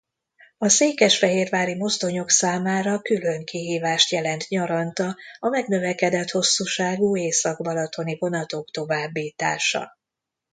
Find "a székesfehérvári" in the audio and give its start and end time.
0.57-1.75